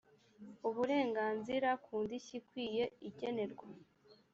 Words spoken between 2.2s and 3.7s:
ikwiye igenerwa